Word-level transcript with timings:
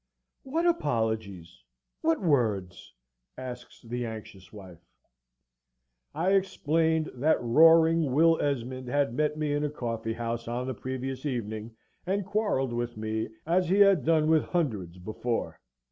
"What 0.41 0.65
apologies? 0.65 1.61
what 2.01 2.19
words?" 2.19 2.91
asks 3.37 3.83
the 3.83 4.03
anxious 4.03 4.51
wife. 4.51 4.79
I 6.15 6.31
explained 6.31 7.11
that 7.13 7.39
roaring 7.39 8.11
Will 8.11 8.41
Esmond 8.41 8.87
had 8.87 9.13
met 9.13 9.37
me 9.37 9.53
in 9.53 9.63
a 9.63 9.69
coffee 9.69 10.13
house 10.13 10.47
on 10.47 10.65
the 10.65 10.73
previous 10.73 11.23
evening, 11.27 11.75
and 12.07 12.25
quarrelled 12.25 12.73
with 12.73 12.97
me, 12.97 13.29
as 13.45 13.69
he 13.69 13.75
had 13.77 14.03
done 14.03 14.27
with 14.27 14.41
hundreds 14.45 14.97
before. 14.97 15.59